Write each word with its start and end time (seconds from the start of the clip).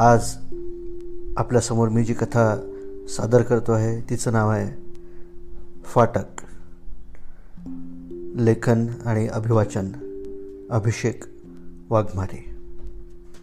आज 0.00 0.34
आपल्यासमोर 1.36 1.88
मी 1.88 2.04
जी 2.04 2.14
कथा 2.14 2.56
सादर 3.08 3.42
करतो 3.42 3.72
आहे 3.72 4.10
तिचं 4.10 4.32
नाव 4.32 4.50
आहे 4.50 4.82
फाटक. 5.84 6.42
लेखन 8.36 8.86
आणि 9.06 9.28
अभिवाचन 9.28 9.88
अभिषेक 10.70 11.24
वाघमारे. 11.90 12.56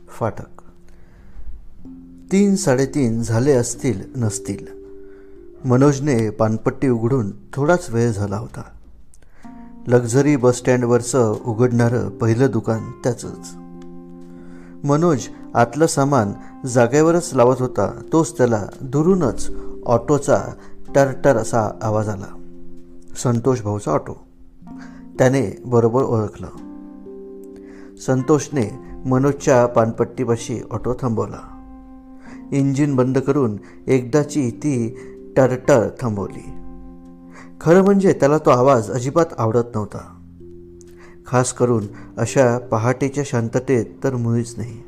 फाटक. 0.08 0.62
तीन 2.32 2.56
साडेतीन 2.56 3.24
झाले 3.24 3.52
असतील 3.52 4.02
नसतील. 4.16 4.68
मनोजने 5.66 6.30
पानपट्टी 6.30 6.90
उघडून 6.90 7.32
थोडाच 7.54 7.90
वेळ 7.90 8.12
झाला 8.12 8.38
होता. 8.38 8.64
लक्झरी 9.88 10.36
बसस्टँडवरचं 10.36 11.36
उघडणारं 11.46 12.10
पहिलं 12.10 12.52
दुकान 12.52 12.92
त्याचंच. 12.92 13.67
मनोज 14.84 15.28
आतलं 15.56 15.88
सामान 15.88 16.32
जागेवरच 16.68 17.30
लावत 17.34 17.56
होता. 17.60 18.02
तोच 18.14 18.38
त्याला 18.38 18.66
दुरूनच 18.82 19.52
ऑटोचा 19.86 20.44
टरटर 20.96 21.38
असा 21.38 21.70
आवाज 21.82 22.10
आला. 22.10 22.44
संतोष 23.18 23.62
भाऊचा 23.62 23.92
ऑटो. 23.92 24.28
त्याने 25.18 25.62
बरोबर 25.66 26.04
ओळखलं. 26.04 26.48
संतोषने 27.98 28.80
मनोजच्या 29.06 29.66
पानपट्टीपाशी 29.66 30.62
ऑटो 30.72 30.94
थांबवला. 30.94 31.54
इंजिन 32.52 32.96
बंद 32.96 33.18
करून 33.18 33.58
एकदाची 33.88 34.52
ती 34.52 34.98
टरटर 35.38 35.90
थांबवली. 36.02 36.54
खरं 37.62 37.82
म्हणजे 37.82 38.14
त्याला 38.14 38.38
तो 38.38 38.50
आवाज 38.50 38.92
अजिबात 38.92 39.26
आवडत 39.38 39.76
नव्हता. 39.76 40.17
खास 41.28 41.54
करून 41.54 41.84
अशा 42.18 42.58
पहाटेच्या 42.58 43.24
शांततेत 43.28 43.86
तर 44.04 44.16
मुळीच 44.16 44.54
नाही. 44.58 44.84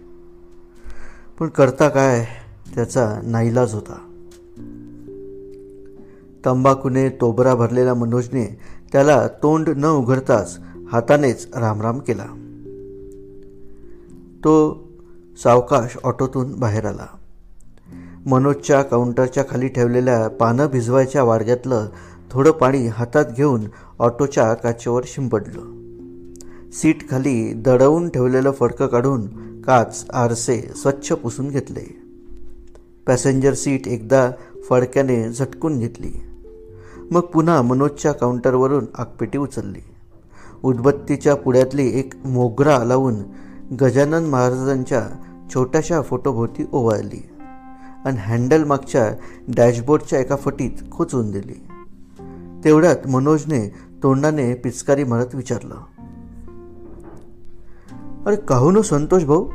पण 1.39 1.47
करता 1.47 1.89
काय 1.89 2.25
त्याचा 2.75 3.19
नाईलाज 3.23 3.73
होता. 3.73 3.97
तंबाखूने 6.45 7.09
तोबरा 7.09 7.55
भरलेल्या 7.55 7.93
मनोजने 7.93 8.59
त्याला 8.91 9.27
तोंड 9.27 9.69
न 9.69 9.85
उघडताच 9.85 10.59
हातानेच 10.91 11.47
रामराम 11.55 11.99
केला. 11.99 12.25
तो 14.39 14.83
सावकाश 15.43 15.97
ऑटोतून 16.03 16.59
बाहेर 16.59 16.85
आला. 16.85 17.05
मनोजच्या 18.25 18.81
काउंटरच्या 18.81 19.43
खाली 19.49 19.67
ठेवलेल्या 19.67 20.27
पानं 20.27 20.65
भिजवायच्या 20.65 21.23
वाडग्यातलं 21.23 21.87
थोडं 22.31 22.51
पाणी 22.51 22.87
हातात 22.87 23.25
घेऊन 23.37 23.61
ऑटोच्या 23.99 24.53
काचेवर 24.53 25.01
शिंपडलं. 25.05 25.88
सीटखाली 26.73 27.53
दडवून 27.53 28.09
ठेवलेलं 28.09 28.51
फडकं 28.51 28.87
काढून 28.87 29.27
काच 29.61 30.05
आरसे 30.13 30.61
स्वच्छ 30.61 31.11
पुसून 31.11 31.49
घेतले. 31.49 32.01
पॅसेंजर 33.07 33.53
सीट 33.53 33.87
एकदा 33.87 34.31
फडक्याने 34.69 35.31
झटकून 35.31 35.79
घेतली. 35.79 36.23
मग 37.11 37.21
पुन्हा 37.21 37.61
मनोजच्या 37.61 38.11
काउंटरवरून 38.11 38.85
आगपेटी 38.95 39.37
उचलली. 39.37 39.81
उदबत्तीच्या 40.63 41.35
पुड्यातली 41.35 41.99
एक 41.99 42.13
मोगरा 42.25 42.83
लावून 42.83 43.15
गजानन 43.81 44.25
महाराजांच्या 44.25 45.09
छोट्याशा 45.53 46.01
फोटोभोवती 46.01 46.65
ओवाळली 46.71 47.29
आणि 48.05 48.17
हँडल 48.17 48.63
मागच्या 48.63 49.15
डॅशबोर्डच्या 49.55 50.19
एका 50.19 50.35
फटीत 50.35 50.91
खोचून 50.91 51.31
दिली. 51.31 51.67
तेवढ्यात 52.63 53.07
मनोजने 53.07 53.69
तोंडाने 54.03 54.53
पिचकारी 54.53 55.03
मारत 55.03 55.35
विचारलं 55.35 55.75
अरे 58.25 58.35
काहू 58.35 58.47
काहून 58.47 58.75
हो 58.75 58.81
संतोष 58.81 59.23
भाऊ? 59.23 59.49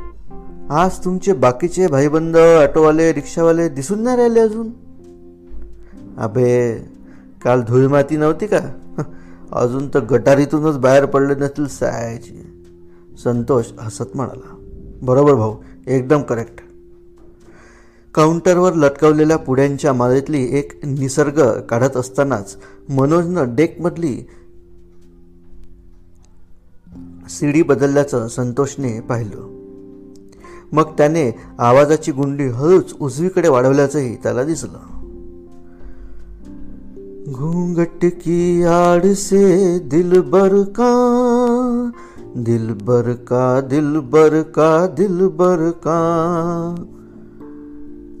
आज 0.69 0.91
तुमचे 1.05 1.33
बाकीचे 1.33 1.87
भाईबंद 1.87 2.37
ऑटोवाले 2.37 3.13
रिक्षावाले 3.13 3.69
दिसून 3.69 3.99
नाही 3.99 4.17
राहिले 4.17 4.39
अजून? 4.39 4.69
अबे 6.17 6.77
काल 7.41 7.61
धुळमाती 7.61 8.17
नव्हती 8.17 8.47
का? 8.47 8.59
अजून 9.51 9.87
तर 9.93 9.99
गटारीतूनच 9.99 10.77
बाहेर 10.77 11.05
पडले 11.05 11.35
नसतील 11.35 11.67
सायाची 11.67 12.63
संतोष 13.23 13.65
हसत 13.79 14.15
म्हणाला 14.15 14.55
बरोबर 15.01 15.33
भाऊ 15.33 15.55
एकदम 15.87 16.21
करेक्ट 16.21 16.55
काउंटरवर 18.15 18.73
लटकवलेल्या 18.73 19.37
पुड्यांच्या 19.37 19.93
मालेतली 19.93 20.57
एक 20.57 20.85
निसर्ग 20.85 21.61
काढत 21.61 21.97
असतानाच 21.97 22.57
मनोजनं 22.89 23.55
डेकमधली 23.55 24.29
सीडी 27.29 27.61
बदलल्याचं 27.61 28.27
संतोषने 28.27 28.99
पाहिलं. 28.99 29.55
मग 30.71 30.83
त्याने 30.83 31.35
आवाजाची 31.59 32.11
गुंडी 32.11 32.43
हळूच 32.43 32.93
उजवीकडे 32.99 33.49
वाढवल्याचंही 33.49 34.15
त्याला 34.15 34.43
दिसलं. 34.43 34.95
घुंगट 37.31 38.05
की 38.05 38.63
आड़ 38.63 39.13
से 39.13 39.79
दिल 39.79 40.21
बर 40.21 40.61
का 40.61 41.89
दिल 42.35 42.73
बर 42.83 43.13
का 43.13 43.61
दिल 43.61 43.99
बर 43.99 44.41
का 44.41 44.87
दिल 44.87 45.27
बर 45.27 45.69
का. 45.69 46.75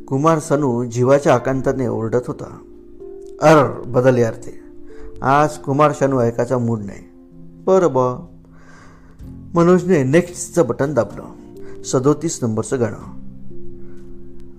कुमार 0.07 0.39
सनू 0.39 0.83
जीवाच्या 0.83 1.33
आकांताने 1.33 1.87
ओरडत 1.87 2.21
होता. 2.27 2.57
अर 3.41 3.81
बदल 3.87 4.17
यार 4.17 4.33
ते. 4.33 4.59
आज 5.21 5.57
कुमार 5.57 5.91
शानू 5.99 6.19
ऐकायचा 6.19 6.57
मूड 6.57 6.79
नाही. 6.79 6.99
बरं 7.65 7.93
बा 7.93 8.25
मनोजने 9.55 10.03
नेक्स्टचं 10.03 10.67
बटन 10.67 10.93
दाबलं. 10.93 11.83
सदोतीस 11.83 12.39
नंबरचं 12.43 12.79
गाणं. 12.79 13.03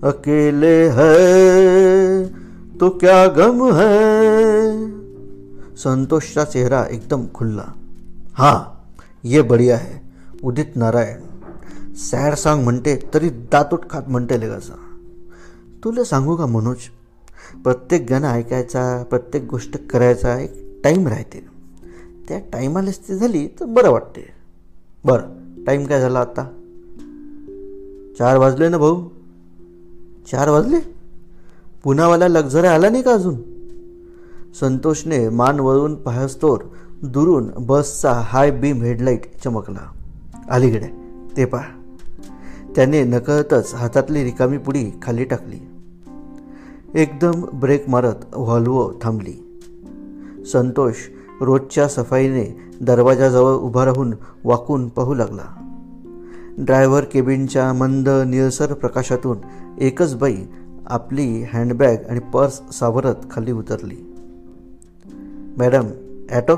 अकेले 0.03 0.75
है 0.89 2.23
तो 2.79 2.89
क्या 2.89 3.25
गम 3.27 3.61
है? 3.73 3.91
संतोषचा 5.77 6.43
चेहरा 6.43 6.83
एकदम 6.91 7.25
खुल्ला 7.33 7.65
हां 8.33 8.57
ये 9.23 9.41
बढिया 9.41 9.77
है 9.77 9.99
उदित 10.43 10.75
नारायण. 10.75 11.19
सॅड 11.95 12.33
सॉंग 12.33 12.63
म्हणते 12.63 12.95
तरी 13.13 13.29
दातोट 13.51 13.89
खात 13.89 14.09
म्हणते 14.09 14.39
लेगाचा. 14.39 14.75
तुला 15.83 16.03
सांगू 16.03 16.35
का 16.35 16.45
मनोज 16.45 16.89
प्रत्येक 17.63 18.05
गाणं 18.09 18.27
ऐकायचा 18.27 19.03
प्रत्येक 19.09 19.45
गोष्ट 19.45 19.77
करायचा 19.89 20.37
एक 20.39 20.81
टाईम 20.83 21.07
राहते. 21.07 21.45
त्या 22.27 22.39
टायमालाच 22.53 22.99
ती 22.99 23.15
झाली 23.15 23.47
तर 23.59 23.65
बरं 23.65 23.91
वाटते. 23.91 24.36
बरं 25.05 25.21
टाईम 25.63 25.85
काय 25.85 26.01
झाला 26.01 26.19
आता? 26.19 26.43
चार 28.17 28.37
वाजले 28.37 28.69
ना 28.69 28.77
भाऊ. 28.77 29.07
चार 30.31 30.49
वाजले? 30.49 30.79
पुन्हावाला 31.83 32.27
लक्झरी 32.27 32.67
आला 32.67 32.89
नाही 32.89 33.03
का 33.03 33.11
अजून? 33.11 33.35
संतोषने 34.59 35.29
मान 35.29 35.59
वळून 35.59 35.95
पाहस्तोर 35.95 36.59
दुरून 37.03 37.49
बसचा 37.57 38.13
हाय 38.13 38.51
बीम 38.51 38.81
हेडलाईट 38.81 39.21
चमकला. 39.43 39.91
अलीकडे 40.49 40.87
ते 41.37 41.45
पहा. 41.45 41.63
त्याने 42.75 43.03
नकळतच 43.03 43.73
हातातली 43.73 44.23
रिकामी 44.23 44.57
पुडी 44.57 44.91
खाली 45.01 45.23
टाकली. 45.23 45.59
एकदम 47.01 47.45
ब्रेक 47.53 47.89
मारत 47.89 48.15
व्हॉल्वो 48.35 48.93
थांबली. 49.03 49.61
संतोष 50.53 50.93
रोजच्या 51.41 51.87
सफाईने 51.87 52.59
दरवाजाजवळ 52.81 53.53
उभा 53.53 53.85
राहून 53.85 54.13
वाकून 54.43 54.89
पाहू 54.89 55.13
लागला. 55.13 55.73
ड्रायव्हर 56.57 57.03
केबिनच्या 57.03 57.73
मंद 57.73 58.09
निळसर 58.09 58.73
प्रकाशातून 58.73 59.37
एकच 59.79 60.15
बाई 60.15 60.37
आपली 60.87 61.43
हँडबॅग 61.53 61.97
आणि 62.09 62.19
पर्स 62.19 62.61
सावरत 62.71 63.15
खाली 63.31 63.51
उतरली. 63.51 64.13
Madam 65.57 65.85
auto? 66.29 66.55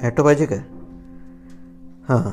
ॲटो 0.00 0.24
पाहिजे 0.24 0.46
काय? 0.46 0.62
हां. 2.08 2.30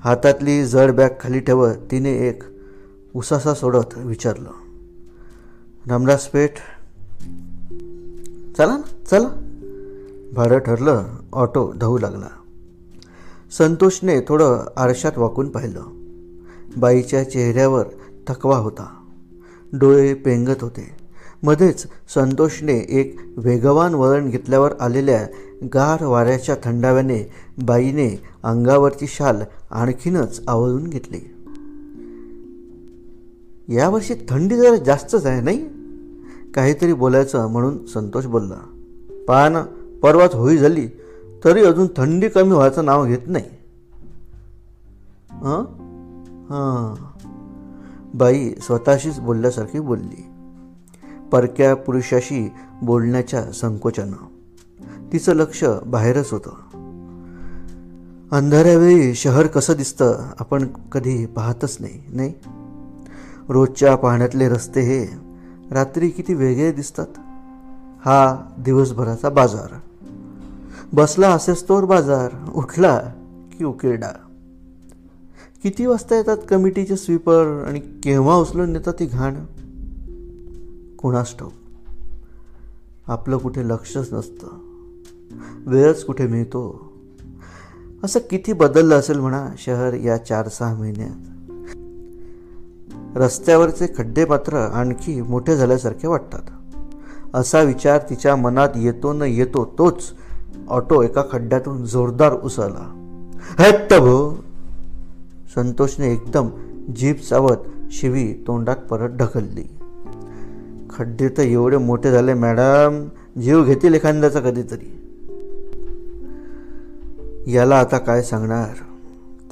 हातातली 0.00 0.64
जड 0.64 0.90
बॅग 0.90 1.08
खाली 1.20 1.40
ठेवत 1.40 1.74
तिने 1.90 2.12
एक 2.12 2.42
उसासा 3.14 3.54
सोडत 3.54 3.98
विचारलं. 3.98 4.50
रामदास 5.88 6.26
पेठ? 6.26 6.50
चला 8.58 8.76
ना 8.76 9.06
चला. 9.06 9.43
भाडं 10.34 10.58
ठरलं 10.58 11.04
ऑटो 11.32 11.72
धावू 11.80 11.98
लागला. 11.98 12.28
संतोषने 13.58 14.20
थोडं 14.20 14.58
आरशात 14.76 15.12
वाकून 15.16 15.48
पाहिलं. 15.48 15.82
बाईच्या 16.76 17.30
चेहऱ्यावर 17.30 17.84
थकवा 18.28 18.56
होता. 18.56 18.86
डोळे 19.72 20.14
पेंगत 20.14 20.62
होते. 20.62 20.90
मध्येच 21.42 21.86
संतोषने 22.14 22.86
एक 22.88 23.20
वेगवान 23.36 23.94
वळण 23.94 24.30
घेतल्यावर 24.30 24.72
आलेल्या 24.80 25.26
गार 25.74 26.04
वाऱ्याच्या 26.04 26.56
थंडाव्याने 26.64 27.32
बाईने 27.64 28.22
अंगावरची 28.42 29.06
शाल 29.06 29.36
आणखीनच 29.70 30.42
आवळून 30.48 30.84
घेतली. 30.84 31.20
यावर्षी 33.76 34.14
थंडी 34.28 34.56
जरा 34.56 34.76
जास्तच 34.76 35.26
आहे 35.26 35.40
नाही? 35.40 35.68
काहीतरी 36.54 36.92
बोलायचं 36.92 37.46
म्हणून 37.46 37.86
संतोष 37.86 38.26
बोलला. 38.26 38.56
पहा 39.28 39.48
ना 39.48 39.64
परवाच 40.04 40.34
होई 40.34 40.56
झाली 40.56 40.88
तरी 41.44 41.64
अजून 41.64 41.86
थंडी 41.96 42.28
कमी 42.28 42.50
व्हायचं 42.50 42.84
नाव 42.84 43.06
घेत 43.06 43.18
नाही. 43.26 43.44
हां? 45.30 45.60
हां. 46.44 46.94
बाई 48.14 48.50
स्वतःशीच 48.50 49.20
बोलल्यासारखी 49.20 49.80
बोलली. 49.80 50.26
परक्या 51.32 51.76
पुरुषाशी 51.76 52.52
बोलण्याच्या 52.82 53.52
संकोचानं. 53.52 54.16
तिचं 55.12 55.32
लक्ष 55.32 55.64
बाहेरच 55.86 56.32
होतं. 56.32 56.50
अंधाऱ्यावेळी 58.32 59.14
शहर 59.14 59.46
कसं 59.46 59.72
दिसतं 59.72 60.30
आपण 60.40 60.66
कधी 60.66 61.26
पाहतच 61.26 61.76
नाही 61.80 62.02
नाही? 62.08 62.34
रोजच्या 63.48 63.96
पाहण्यातले 63.96 64.48
रस्ते 64.48 64.80
हे 64.80 65.16
रात्री 65.70 66.08
किती 66.08 66.34
वेगळे 66.34 66.72
दिसतात? 66.72 67.06
हा 68.04 68.48
दिवसभराचा 68.58 69.28
बाजार. 69.28 69.74
बसला 70.94 71.28
असेच 71.28 71.68
तोर 71.68 71.84
बाजार 71.84 72.50
उठला 72.54 72.98
की 73.58 73.64
उकिरडा. 73.64 74.08
किती 75.62 75.86
वाजता 75.86 76.16
येतात 76.16 76.36
कमिटीचे 76.48 76.96
स्वीपर 76.96 77.64
आणि 77.66 77.80
केव्हा 77.80 78.36
उचलून 78.36 78.70
नेतात 78.70 78.92
ती 78.92 79.06
घाण? 79.06 79.34
कुणास 80.96 81.36
ठाऊक. 81.38 81.52
आपलं 83.06 83.36
कुठे 83.36 83.68
लक्षच 83.68 84.12
नसतं. 84.12 84.46
वेळच 85.66 86.04
कुठे 86.04 86.26
मिळतो? 86.26 86.92
असं 88.04 88.20
किती 88.30 88.52
बदललं 88.52 88.94
असेल 88.94 89.18
म्हणा 89.18 89.48
शहर 89.58 89.94
या 89.94 90.16
चार 90.16 90.48
सहा 90.48 90.74
महिन्यात. 90.74 91.46
रस्त्यावरचे 93.16 93.86
खड्डे 93.98 94.24
मात्र 94.24 94.56
आणखी 94.56 95.22
मोठे 95.22 95.56
झाल्यासारखे 95.56 96.06
वाटतात. 96.06 96.42
असा 97.34 97.62
विचार 97.62 97.98
तिच्या 98.10 98.36
मनात 98.36 98.68
येतो 98.76 99.12
न 99.12 99.22
येतो 99.22 99.74
तोच 99.78 100.14
ऑटो 100.68 101.02
एका 101.02 101.22
खड्ड्यातून 101.32 101.84
जोरदार 101.84 102.32
उसळला. 102.32 103.00
हत्त 103.58 103.94
भो 103.94 104.44
संतोषने 105.54 106.12
एकदम 106.12 106.48
जीप 106.96 107.20
चावत 107.20 107.56
शिवी 107.90 108.32
तोंडात 108.46 108.76
परत 108.76 109.10
ढकलली. 109.10 109.70
खड्डे 110.90 111.28
तर 111.28 111.42
एवढे 111.42 111.76
मोठे 111.76 112.10
झाले 112.10 112.34
मॅडम 112.34 113.08
जीव 113.40 113.64
घेतील 113.64 113.94
एखाद्याचा 113.94 114.40
कधीतरी. 114.40 115.00
याला 117.52 117.78
आता 117.78 117.98
काय 117.98 118.22
सांगणार? 118.22 118.68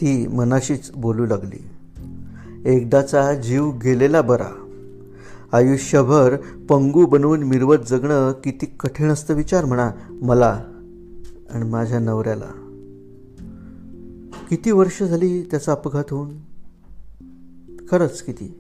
ती 0.01 0.27
मनाशीच 0.27 0.91
बोलू 0.97 1.27
लागली. 1.27 1.65
एकदाचा 2.65 3.35
जीव 3.35 3.71
गेलेला 3.71 4.21
बरा. 4.21 4.69
आयुष्यभर 5.53 6.37
पंगू 6.69 7.07
बनवून 7.07 7.43
मिरवत 7.43 7.79
जगणं 7.89 8.33
किती 8.33 8.67
कठीण 8.81 9.11
असतं 9.11 9.35
विचार 9.35 9.65
म्हणा 9.65 9.91
मला 10.11 10.61
आणि 11.55 11.71
माझ्या 11.71 11.99
नवऱ्याला. 11.99 12.79
किती 14.51 14.71
वर्ष 14.71 15.03
झाली 15.03 15.43
त्याचा 15.43 15.73
अपघात 15.73 16.05
होऊन? 16.11 16.31
खरंच 17.91 18.23
किती? 18.23 18.59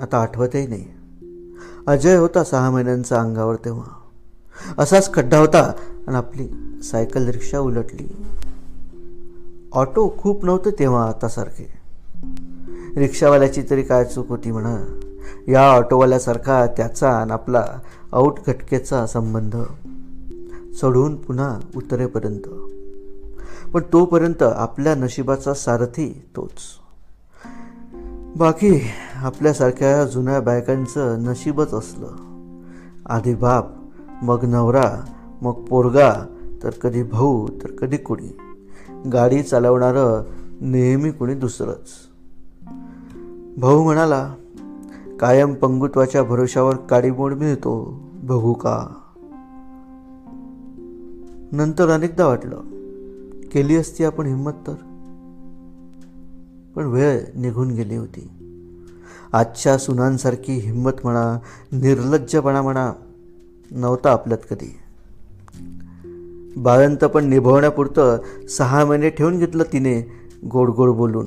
आता 0.00 0.22
आठवतही 0.22 0.66
नाही. 0.66 0.84
अजय 1.86 2.16
होता 2.16 2.44
सहा 2.44 2.70
महिन्यांचा 2.70 3.20
अंगावर 3.20 3.54
तेव्हा. 3.54 4.00
असाच 4.78 5.14
खड्डा 5.14 5.38
होता 5.38 5.72
आणि 6.06 6.16
आपली 6.16 6.48
सायकल 6.82 7.28
रिक्षा 7.28 7.58
उलटली. 7.58 8.08
ऑटो 9.72 10.14
खूप 10.18 10.44
नव्हतं 10.44 10.70
तेव्हा 10.78 11.08
आतासारखे. 11.08 11.72
रिक्षावाल्याची 12.96 13.62
तरी 13.70 13.82
काय 13.82 14.04
चूक 14.04 14.28
होती 14.28 14.50
म्हणा. 14.50 15.00
या 15.48 15.70
ऑटोवाल्यासारखा 15.70 16.66
त्याचा 16.66 17.10
आणि 17.10 17.32
आपला 17.32 17.64
आऊट 18.12 18.34
घटकेचा 18.46 19.06
संबंध. 19.06 19.56
चढून 20.76 21.16
पुन्हा 21.16 21.58
उतरेपर्यंत. 21.76 22.48
पण 23.72 23.80
तोपर्यंत 23.92 24.42
आपल्या 24.42 24.94
नशिबाचा 24.94 25.54
सारथी 25.54 26.22
तोच. 26.36 26.80
बाकी 28.36 28.80
आपल्यासारख्या 29.14 30.04
जुन्या 30.04 30.40
बायकांचं 30.40 31.22
नशीबच 31.22 31.74
असलं. 31.74 32.08
आधी 33.06 33.34
बाप 33.34 33.66
मग 34.22 34.44
नवरा 34.44 35.00
मग 35.42 35.52
पोरगा 35.52 36.14
तर 36.62 36.70
कधी 36.70 37.02
भाऊ 37.02 37.46
तर 37.46 37.70
कधी 37.70 37.96
कुणी. 37.96 38.36
गाडी 39.12 39.42
चालवणारं 39.42 40.22
नेहमी 40.60 41.10
कुणी 41.10 41.34
दुसरंच. 41.34 41.88
भाऊ 43.58 43.84
म्हणाला 43.84 44.34
कायम 45.20 45.54
पंगुत्वाच्या 45.54 46.22
भरोशावर 46.22 46.76
काडीमोड 46.76 47.34
मिळतो 47.34 48.00
बघू 48.22 48.52
का? 48.52 48.86
नंतर 51.52 51.88
अनेकदा 51.88 52.26
वाटलं 52.26 52.60
केली 53.52 53.76
असती 53.76 54.04
आपण 54.04 54.26
हिंमत 54.26 54.52
तर. 54.52 54.74
पण 56.76 56.84
वेळ 56.84 57.20
निघून 57.34 57.70
गेली 57.70 57.96
होती. 57.96 58.28
आजच्या 59.32 59.78
सुनांसारखी 59.78 60.52
हिंमत 60.52 60.90
म्हणा 61.04 61.38
निर्लज्जपणा 61.72 62.62
म्हणा 62.62 62.92
नव्हता 63.70 64.12
आपल्यात 64.12 64.40
कधी. 64.50 64.76
बाळंत 66.56 67.04
पण 67.04 67.24
निभवण्यापुरतं 67.24 68.18
सहा 68.48 68.84
महिने 68.84 69.10
ठेवून 69.10 69.38
घेतलं 69.38 69.64
तिने 69.72 70.12
गोड 70.50 70.70
गोड 70.70 70.90
बोलून. 70.90 71.26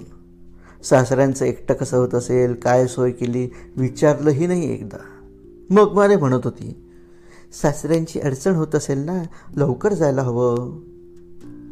सासऱ्यांचं 0.83 1.45
एकटं 1.45 1.73
कसं 1.73 1.97
होत 1.97 2.15
असेल 2.15 2.53
काय 2.53 2.87
सोय 2.87 3.11
केली 3.11 3.49
विचारलंही 3.77 4.47
नाही 4.47 4.73
एकदा. 4.73 4.97
मग 5.69 5.93
मारे 5.95 6.15
म्हणत 6.15 6.41
होती 6.43 6.90
सासऱ्यांची 7.53 8.19
अडचण 8.19 8.55
होत 8.55 8.75
असेल 8.75 8.97
ना 8.97 9.23
लवकर 9.55 9.93
जायला 9.93 10.21
हवं. 10.21 10.79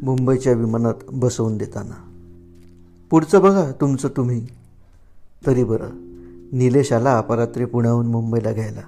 मुंबईच्या 0.02 0.52
विमानात 0.52 0.94
बसवून 1.12 1.56
देताना. 1.56 2.10
पुढचं 3.10 3.42
बघा 3.42 3.70
तुमचं 3.80 4.08
तुम्ही. 4.08 4.46
तरी 5.46 5.64
बरं 5.64 5.88
निलेश 6.52 6.92
आला 6.92 7.18
अपरात्री 7.18 7.64
पुण्याहून 7.64 8.06
मुंबईला 8.06 8.52
घ्यायला. 8.52 8.80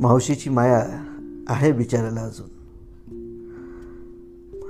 मावशीची 0.00 0.50
माया 0.50 1.04
आहे 1.48 1.72
बिचाराला 1.72 2.20
अजून. 2.20 2.58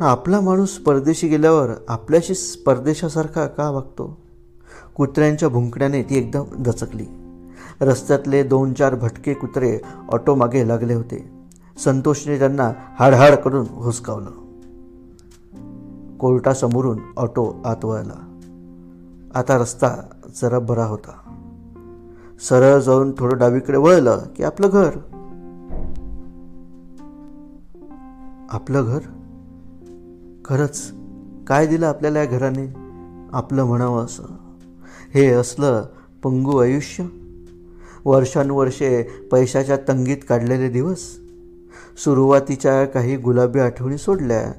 आपला 0.01 0.41
माणूस 0.41 0.79
परदेशी 0.79 1.29
गेल्यावर 1.29 1.69
आपल्याशी 1.89 2.63
परदेशासारखा 2.67 3.47
का 3.47 3.71
वागतो? 3.71 4.19
कुत्र्यांच्या 4.97 5.49
भुंकण्याने 5.49 6.03
ती 6.03 6.19
एकदम 6.19 6.45
दचकली. 6.63 7.05
रस्त्यातले 7.81 8.43
दोन 8.43 8.73
चार 8.73 8.95
भटके 8.95 9.35
कुत्रे 9.35 9.81
ऑटोमागे 10.09 10.69
लागले 10.69 10.95
होते. 10.95 11.31
संतोषने 11.85 12.39
त्यांना 12.39 12.73
हाडहाड 12.99 13.35
करून 13.35 13.67
हुसकावलं. 13.71 14.31
कोर्टासमोरून 16.19 16.99
ऑटो 17.17 17.63
आत 17.65 17.85
वळला 17.85 18.25
आता 19.35 19.59
रस्ता 19.59 19.97
जरा 20.43 20.59
बरा 20.59 20.85
होता. 20.85 21.35
सरळ 22.41 22.81
जाऊन 22.81 23.13
थोडं 23.19 23.39
डावीकडे 23.39 23.79
वळलं 23.79 24.19
की 24.37 24.45
आपलं 24.45 24.69
घर. 24.73 24.91
आपलं 28.51 28.85
घर? 28.85 28.99
खरंच 30.45 30.93
काय 31.47 31.67
दिलं 31.67 31.87
आपल्याला 31.87 32.19
या 32.19 32.25
घराने? 32.25 32.75
आपलं 33.33 33.65
म्हणावं 33.65 34.05
असं. 34.05 34.23
हे 35.15 35.27
असलं 35.27 35.85
पंगू 36.23 36.59
आयुष्य? 36.59 37.05
वर्षानुवर्षे 38.09 39.03
पैशाच्या 39.33 39.77
तंगीत 39.77 40.17
काढलेले 40.29 40.69
दिवस. 40.69 40.99
सुरुवातीच्या 42.05 42.85
काही 42.85 43.17
गुलाबी 43.17 43.61
आठवणी 43.61 43.99
सोडल्या 43.99 44.53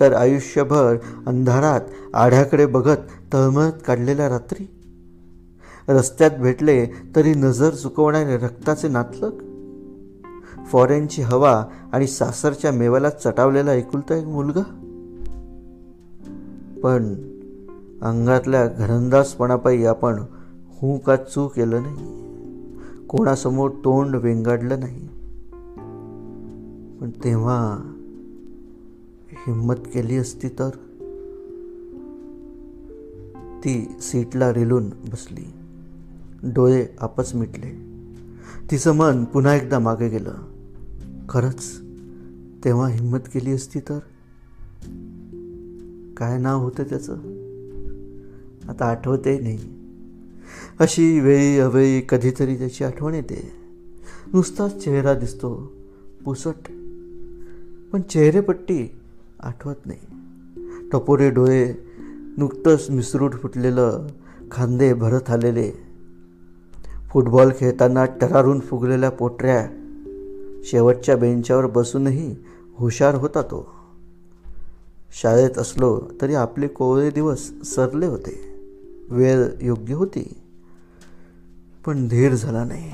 तर 0.00 0.12
आयुष्यभर 0.12 0.96
अंधारात 1.26 1.80
आढ्याकडे 2.14 2.66
बघत 2.66 2.96
तळमळत 3.32 3.72
काढलेल्या 3.86 4.28
रात्री. 4.28 4.68
रस्त्यात 5.88 6.30
भेटले 6.30 6.86
तरी 7.16 7.34
नजर 7.34 7.70
चुकवणारे 7.70 8.36
रक्ताचे 8.36 8.88
नातलक 8.88 9.32
फॉरेनची 10.72 11.22
हवा 11.22 11.64
आणि 11.92 12.06
सासरच्या 12.06 12.72
मेवाला 12.72 13.10
चटावलेला 13.10 13.72
एकुलता 13.72 14.14
एक 14.14 14.26
मुलगा. 14.26 14.62
पण 16.82 17.14
अंगातल्या 18.02 18.66
घरंदाजपणापायी 18.66 19.84
आपण 19.86 20.22
हू 20.78 20.98
का 20.98 21.16
चू 21.16 21.48
केलं 21.48 21.82
नाही. 21.82 22.25
कोणासमोर 23.08 23.70
तोंड 23.70 24.16
वेंगाडलं 24.16 24.80
नाही. 24.80 25.08
पण 26.98 27.10
तेव्हा 27.24 27.92
हिंमत 29.28 29.74
केली 29.74 30.16
असती 30.16 30.48
तर? 30.48 30.68
ती 33.64 33.96
सीटला 34.00 34.52
रेलून 34.52 34.88
बसली. 34.88 35.44
डोळे 36.42 36.86
आपच 37.00 37.34
मिटले. 37.34 37.86
तिचं 38.70 38.92
मन 38.92 39.24
पुन्हा 39.24 39.54
एकदा 39.54 39.78
मागे 39.78 40.08
गेलं. 40.08 40.34
खरंच 41.28 41.80
तेव्हा 42.64 42.88
हिंमत 42.88 43.18
केली 43.18 43.52
असती 43.52 43.80
तर? 43.80 43.98
काय 46.16 46.38
नाव 46.38 46.62
होतं 46.62 46.82
त्याचं? 46.82 47.14
आता 48.68 48.84
आठवतही 48.84 49.38
नाही. 49.38 49.75
अशी 50.80 51.20
वेळी 51.20 51.58
अवेळी 51.58 52.00
कधीतरी 52.00 52.56
त्याची 52.56 52.84
आठवण 52.84 53.14
येते. 53.14 53.52
नुसताच 54.34 54.84
चेहरा 54.84 55.14
दिसतो 55.14 55.72
पुसट. 56.24 56.72
पण 57.92 58.00
चेहरेपट्टी 58.10 58.98
आठवत 59.40 59.74
नाही. 59.86 59.98
टपोरे 60.92 61.30
डोळे 61.30 61.74
नुकतंच 62.38 62.86
मिसरूट 62.90 63.34
फुटलेलं 63.34 64.06
खांदे 64.50 64.94
भरत 64.94 65.30
आलेले. 65.30 65.70
फुटबॉल 67.12 67.50
खेळताना 67.58 68.04
टरारून 68.04 68.60
फुगलेल्या 68.60 69.10
पोटऱ्या 69.10 69.68
शेवटच्या 70.64 71.16
बेंचावर 71.16 71.66
बसूनही 71.66 72.36
हुशार 72.76 73.14
होता 73.14 73.42
तो. 73.42 73.74
शाळेत 75.22 75.58
असलो 75.58 76.00
तरी 76.20 76.34
आपले 76.34 76.68
कोवळे 76.68 77.10
दिवस 77.10 77.50
सरले 77.64 78.06
होते. 78.06 78.55
वेळ 79.10 79.44
योग्य 79.60 79.94
होती. 79.94 80.38
पण 81.86 82.08
धीर 82.08 82.34
झाला 82.34 82.64
नाही. 82.64 82.90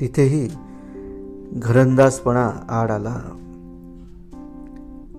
तिथेही 0.00 0.48
घरंदाजपणा 1.52 2.50
आड 2.68 2.90
आला. 2.90 3.20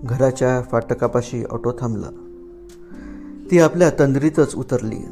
घराच्या 0.04 0.62
फाटकापाशी 0.62 1.44
ऑटो 1.44 1.72
थांबला. 1.80 2.10
ती 3.50 3.58
आपल्या 3.58 3.90
तंद्रीतच 3.90 4.54
उतरली. 4.54 5.04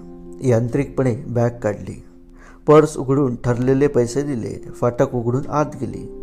यांत्रिकपणे 0.48 1.14
बॅग 1.14 1.50
काढली. 1.62 2.04
पर्स 2.66 2.96
उघडून 2.96 3.36
ठरलेले 3.36 3.86
पैसे 3.86 4.22
दिले. 4.22 4.70
फाटक 4.70 5.14
उघडून 5.14 5.42
आत 5.48 5.66
गेली. 5.80 6.20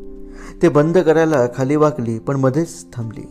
ते 0.62 0.70
बंद 0.70 0.98
करायला 0.98 1.48
खाली 1.56 1.76
वाकली 1.76 2.20
पण 2.20 2.36
मध्येच 2.36 2.86
थांबली. 2.94 3.24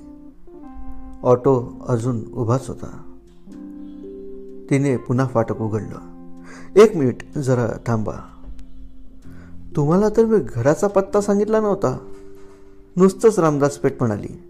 ऑटो 1.23 1.85
अजून 1.89 2.33
उभाच 2.33 2.69
होता. 2.69 3.10
तिने 4.71 4.97
पुन्हा 4.97 5.27
फाटक 5.27 5.61
उघडलं. 5.61 5.99
एक 6.77 6.97
मिनिट 6.97 7.39
जरा 7.39 7.69
थांबा. 7.87 8.13
तुम्हाला 9.77 10.09
तर 10.09 10.25
मी 10.25 10.39
घराचा 10.55 10.87
पत्ता 10.87 11.21
सांगितला 11.21 11.61
नव्हता. 11.61 11.99
नुसतंच 12.97 13.39
रामदास 13.39 13.79
पेठ 13.79 13.93
म्हणाली 14.01 14.43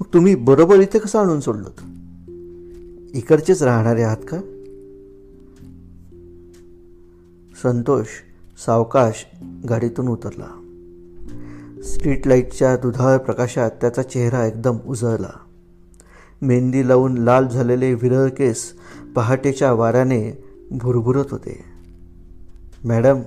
मग 0.00 0.14
तुम्ही 0.14 0.34
बरोबर 0.34 0.80
इथे 0.80 0.98
कसं 0.98 1.18
आणून 1.18 1.40
सोडलं 1.40 1.70
इकडचेच 3.14 3.62
राहणारे 3.62 4.02
आहात 4.02 4.16
का? 4.28 4.40
संतोष 7.62 8.06
सावकाश 8.66 9.26
गाडीतून 9.68 10.08
उतरला. 10.08 10.46
स्ट्रीट 11.82 12.26
लाईटच्या 12.26 12.76
दुधाळ 12.76 13.16
प्रकाशात 13.16 13.70
त्याचा 13.70 14.02
चेहरा 14.02 14.46
एकदम 14.46 14.76
उजळला. 14.86 15.30
मेहंदी 16.42 16.88
लावून 16.88 17.18
लाल 17.18 17.48
झालेले 17.48 17.94
विरळ 17.94 18.28
केस 18.28 18.72
पहाटेच्या 19.16 19.72
वाऱ्याने 19.72 20.44
भुरभुरत 20.70 21.24
होते. 21.30 21.64
मॅडम 22.84 23.20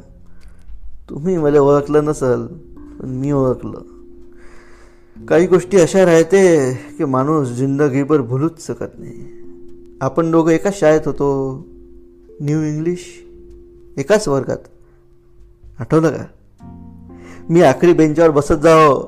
तुम्ही 1.10 1.38
मला 1.38 1.60
ओळखलं 1.60 2.06
नसल 2.06 2.46
पण 3.00 3.10
मी 3.10 3.32
ओळखलं. 3.32 3.82
काही 5.26 5.48
गोष्टी 5.48 5.78
अशा 5.78 6.06
राहते 6.06 6.74
की 6.74 7.06
माणूस 7.06 7.48
जिंदगीभर 7.48 8.22
भुलूच 8.22 8.68
शकत 8.68 9.00
नाही. 9.00 9.42
आपण 10.02 10.32
दोघं 10.32 10.52
एकाच 10.52 10.80
शाळेत 10.80 11.02
होतो. 11.06 11.64
न्यू 12.42 12.62
इंग्लिश 12.62 13.26
एकाच 13.98 14.28
वर्गात. 14.28 14.58
आठवलं 15.80 16.10
का? 16.10 16.26
मी 17.50 17.62
आखरी 17.62 17.94
बेंचावर 17.94 18.30
बसत 18.30 18.62
जाओ 18.64 19.02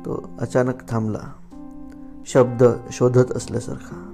तो 0.00 0.30
अचानक 0.40 0.88
थांबला. 0.88 1.32
शब्द 2.26 2.64
शोधत 2.92 3.32
असल्यासारखा. 3.36 4.13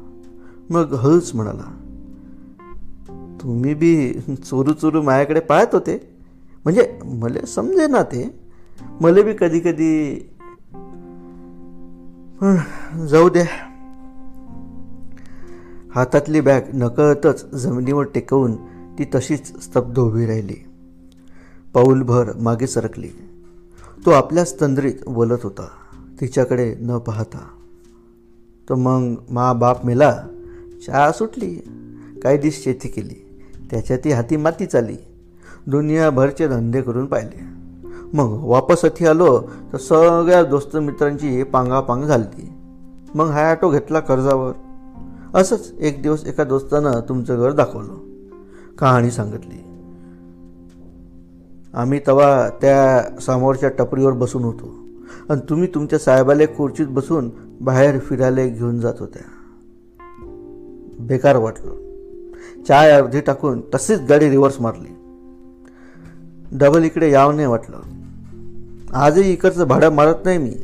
मग 0.70 0.94
हळूच 0.94 1.34
म्हणाला 1.34 1.76
तुम्ही 3.40 3.74
बी 3.74 4.12
चोरू 4.44 4.72
चोरू 4.72 5.02
माझ्याकडे 5.02 5.40
पाहत 5.40 5.66
होते. 5.72 6.16
म्हणजे 6.64 6.98
मला 7.04 7.46
समजे 7.46 7.86
ना 7.86 8.02
ते. 8.02 8.40
मला 9.00 9.22
बी 9.22 9.34
कधी 9.38 9.60
कधी 9.60 10.16
जाऊ 13.08 13.28
द्या. 13.28 13.46
हातातली 15.94 16.40
बॅग 16.40 16.60
नकळतच 16.74 17.54
जमिनीवर 17.54 18.04
टेकवून 18.04 18.56
ती 18.98 19.04
तशीच 19.04 19.64
स्तब्ध 19.64 19.98
उभी 19.98 20.26
राहिली. 20.26 20.56
पाऊलभर 21.74 22.32
मागे 22.36 22.66
सरकली. 22.66 23.08
तो 24.06 24.10
आपल्याच 24.10 24.60
तंद्रीत 24.60 24.94
बोलत 25.06 25.38
होता. 25.42 25.68
तिच्याकडे 26.20 26.74
न 26.80 26.98
पाहता. 26.98 27.46
तर 28.68 28.74
मग 28.74 29.14
मा 29.30 29.52
बाप 29.52 29.86
मेला. 29.86 30.26
शाळा 30.86 31.12
सुटली 31.12 31.54
काही 32.22 32.38
दिस 32.38 32.64
शेती 32.64 32.88
केली 32.88 33.38
त्याच्या 33.70 33.96
ती 33.96 34.12
हाती 34.12 34.36
माती 34.36 34.66
चाली 34.66 34.96
दुनियाभरचे 35.66 36.48
धंदे 36.48 36.82
करून 36.82 37.06
पाहिले. 37.06 37.60
मग 38.12 38.44
वापस 38.44 38.84
अथी 38.84 39.06
आलो 39.06 39.40
तर 39.72 39.78
सगळ्या 39.78 40.44
दोस्त 40.44 40.76
मित्रांची 40.76 41.42
पांगापांग 41.42 42.04
झाली 42.04 42.50
मग 43.14 43.26
हा 43.26 43.50
ॲटो 43.50 43.70
घेतला 43.70 44.00
कर्जावर. 44.00 44.52
असंच 45.34 45.72
एक 45.78 46.02
दिवस 46.02 46.24
एका 46.24 46.44
दोस्तानं 46.44 47.00
तुमचं 47.08 47.38
घर 47.38 47.52
दाखवलं. 47.52 47.94
कहाणी 48.78 49.10
सांगितली. 49.10 49.64
आम्ही 51.74 51.98
तेव्हा 51.98 52.48
त्या 52.48 53.02
समोरच्या 53.20 53.68
टपरीवर 53.68 54.12
बसून 54.12 54.44
होतो. 54.44 54.74
आणि 55.30 55.40
तुम्ही 55.48 55.68
तुमच्या 55.74 55.98
साहेबाला 55.98 56.44
खुर्चीत 56.56 56.86
बसून 56.86 57.30
बाहेर 57.60 57.98
फिरायला 57.98 58.44
घेऊन 58.44 58.80
जात 58.80 58.94
होत्या. 59.00 59.39
बेकार 61.06 61.36
वाटलं. 61.36 61.74
चाय 62.68 62.90
अर्धी 62.90 63.20
टाकून 63.20 63.60
तशीच 63.60 64.00
गाडी 64.00 64.30
रिव्हर्स 64.30 64.60
मारली. 64.60 64.96
डबल 66.52 66.84
इकडे 66.84 67.10
यावं 67.10 67.36
नाही 67.36 67.48
वाटलं. 67.48 67.76
आजही 68.92 69.32
इकडचं 69.32 69.68
भाडं 69.68 69.90
मारत 69.90 70.14
नाही 70.24 70.38
मी. 70.38 70.54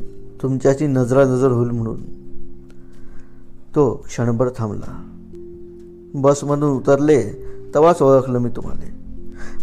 तुमच्याची 0.41 0.87
नजरा 0.87 1.23
नजर 1.23 1.51
होईल 1.51 1.69
म्हणून. 1.69 2.01
तो 3.75 4.03
क्षणभर 4.07 4.49
थांबला. 4.57 5.03
बसमधून 6.15 6.77
उतरले 6.77 7.23
तेव्हाच 7.73 8.01
ओळखलं 8.01 8.39
मी 8.39 8.49
तुम्हाला. 8.49 8.85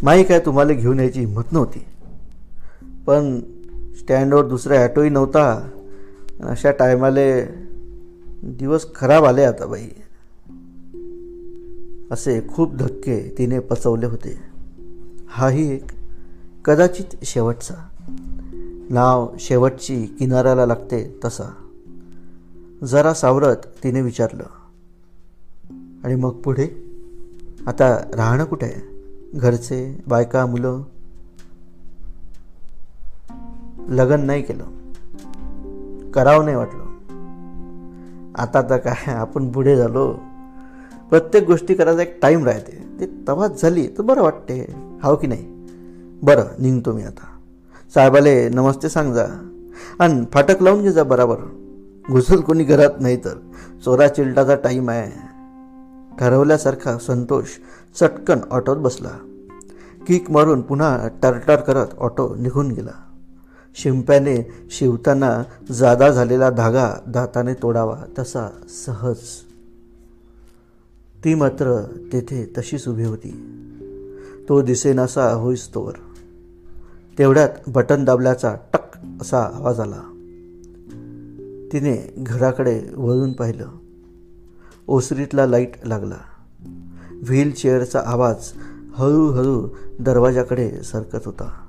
माही 0.02 0.24
काय 0.24 0.38
तुम्हाला 0.38 0.72
घेऊन 0.72 1.00
यायची 1.00 1.20
हिंमत 1.20 1.52
नव्हती. 1.52 1.84
पण 3.06 3.40
स्टँडवर 3.98 4.46
दुसरा 4.46 4.76
ॲटोही 4.76 5.10
नव्हता. 5.10 5.68
अशा 6.40 6.70
टायमाले 6.70 7.42
दिवस 8.42 8.94
खराब 8.94 9.24
आले 9.24 9.42
आता 9.42 9.66
बाई. 9.66 9.86
असे 12.11 12.46
खूप 12.54 12.75
धक्के 12.75 13.34
तिने 13.38 13.58
पचवले 13.58 14.06
होते. 14.06 14.38
हाही 15.28 15.73
एक 15.73 15.87
कदाचित 16.64 17.25
शेवटचा. 17.25 17.75
नाव 18.90 19.34
शेवटची 19.40 20.06
किनाऱ्याला 20.06 20.66
लागते 20.66 21.20
तसा. 21.25 21.54
जरा 22.84 23.14
सावरत 23.14 23.56
तिने 23.56 24.02
विचारलं 24.02 24.44
आणि 26.04 26.14
मग 26.14 26.30
पुढे? 26.30 26.68
आता 27.66 27.96
राहणं 28.14 28.44
कुठे? 28.44 28.66
आहे 28.66 28.94
घरचे 29.38 30.04
बायका 30.06 30.46
मुलं? 30.46 30.82
लग्न 33.88 34.20
नाही 34.20 34.42
केलं. 34.42 34.64
करावं 36.11 36.44
नाही 36.44 36.56
वाटलं. 36.56 36.84
आता 38.38 38.62
तर 38.62 38.76
काय 38.76 39.12
आपण 39.12 39.52
पुढे 39.52 39.76
झालो. 39.76 40.18
प्रत्येक 41.14 41.47
गोष्टी 41.47 41.75
करायचा 41.75 42.02
एक 42.02 42.18
टाईम 42.23 42.44
राहते. 42.44 43.00
ते 43.00 43.06
तवाच 43.28 43.62
झाली 43.62 43.87
तर 43.87 44.02
बरं 44.02 44.23
वाटते. 44.23 44.75
हाव 45.02 45.16
की 45.16 45.26
नाही? 45.26 45.44
बरं 46.23 46.44
निघतो 46.59 46.92
मी 46.92 47.02
आता. 47.02 47.26
साहेबाले 47.94 48.49
नमस्ते 48.49 48.88
सांग 48.88 49.14
जा 49.14 49.26
आणि 50.00 50.25
फाटक 50.33 50.62
लावून 50.62 50.83
घे 50.83 50.92
जा 50.92 51.02
बराबर. 51.02 51.37
घुसल 52.11 52.40
कोणी 52.40 52.64
घरात 52.64 52.90
नाही 53.00 53.16
तर. 53.16 53.38
चोरा 53.85 54.09
चिलटाचा 54.09 54.54
टाईम 54.54 54.90
आहे. 54.90 55.11
ठरवल्यासारखा 56.21 56.99
संतोष 56.99 57.44
चटकन 58.00 58.38
ऑटोत 58.50 58.76
बसला. 58.76 59.11
किक 60.06 60.30
मारून 60.30 60.61
पुन्हा 60.61 61.09
टरटर 61.23 61.56
करत 61.56 61.87
ऑटो 61.99 62.35
निघून 62.35 62.68
गेला. 62.68 63.12
शिंप्याने 63.75 64.50
शिवताना 64.71 65.42
जादा 65.73 66.11
झालेला 66.11 66.50
धागा 66.50 66.94
दाताने 67.09 67.54
तोडावा 67.54 68.02
तसा 68.18 68.49
सहज. 68.68 69.16
ती 71.24 71.34
मात्र 71.34 71.82
तेथे 72.12 72.52
तशीच 72.58 72.88
उभी 72.88 73.04
होती. 73.04 73.50
तो 74.48 74.62
दिसेनासा 74.62 75.32
होईस 75.32 75.74
तोवर. 75.74 75.92
तेवढ्यात 77.18 77.48
बटन 77.66 78.04
दाबल्याचा 78.04 78.56
टक 78.72 78.98
असा 79.20 79.38
आवाज 79.38 79.80
आला. 79.80 80.00
तिने 81.72 82.14
घराकडे 82.16 82.82
वळून 82.96 83.32
पाहिलं. 83.32 83.68
ओसरीतला 84.88 85.46
लाइट 85.46 85.72
लागला. 85.84 86.16
व्हीलचेअरचा 87.22 88.02
आवाज 88.06 88.52
हळूहळू 88.94 89.68
दरवाजाकडे 90.00 90.70
सरकत 90.84 91.18
होता. 91.24 91.68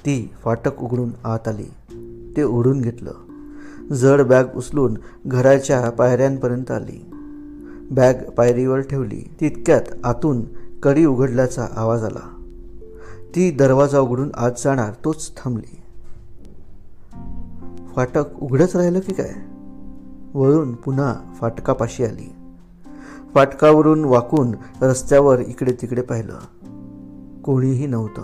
ती 0.00 0.30
फाटक 0.44 0.82
उघडून 0.82 1.10
आत 1.24 1.48
आली. 1.48 1.70
ते 2.36 2.42
ओढून 2.42 2.80
घेतलं. 2.80 3.12
जड 3.92 4.20
बॅग 4.20 4.44
उचलून 4.56 4.94
घराच्या 5.26 5.90
पायऱ्यांपर्यंत 5.90 6.70
आली. 6.70 7.10
बॅग 7.90 8.14
पायरीवर 8.14 8.80
ठेवली. 8.80 9.34
तितक्यात 9.40 9.82
आतून 10.04 10.44
कडी 10.82 11.04
उघडल्याचा 11.04 11.66
आवाज 11.76 12.04
आला. 12.04 12.34
ती 13.34 13.50
दरवाजा 13.50 14.00
उघडून 14.00 14.30
आत 14.34 14.50
जाणार 14.64 14.92
तोच 15.04 15.32
थांबली. 15.36 15.80
फाटक 17.96 18.24
उघडच 18.40 18.76
राहिलं 18.76 19.00
की 19.00 19.14
काय? 19.14 19.30
वळून 20.34 20.74
पुन्हा 20.74 21.14
फाटकापाशी 21.40 22.04
आली. 22.04 22.32
फाटकावरून 23.34 24.04
वाकून 24.04 24.54
रस्त्यावर 24.82 25.40
इकडे 25.40 25.72
तिकडे 25.72 26.02
पाहिलं. 26.02 26.38
कोणीही 27.42 27.86
नव्हतं. 27.86 28.22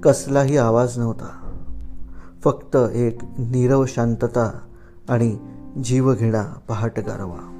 कसलाही 0.00 0.56
आवाज 0.56 0.98
नव्हता. 0.98 1.46
फक्त 2.44 2.76
एक 2.92 3.18
नीरव 3.38 3.84
शांतता 3.86 4.58
आणि 5.08 5.36
जीवघेणा 5.84 6.44
पहाट 6.68 6.98
गारवा 6.98 7.59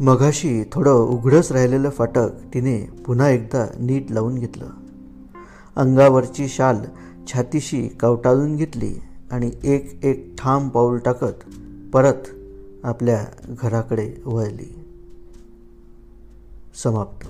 मघाशी 0.00 0.64
थोडं 0.72 0.92
उघडंच 0.92 1.52
राहिलेलं 1.52 1.90
फाटक 1.90 2.28
तिने 2.54 2.90
पुन्हा 3.06 3.28
एकदा 3.28 3.66
नीट 3.80 4.12
लावून 4.12 4.34
घेतलं. 4.34 4.66
अंगावरची 5.76 6.48
शाल 6.48 6.76
छातीशी 7.26 7.88
कावटाळून 7.88 8.56
घेतली 8.56 8.94
आणि 9.30 9.50
एक 9.64 10.04
एक 10.04 10.34
ठाम 10.38 10.68
पाऊल 10.68 10.98
टाकत 10.98 11.44
परत 11.92 12.28
आपल्या 12.84 13.26
घराकडे 13.48 14.14
वळली. 14.24 14.84
समाप्त. 16.74 17.26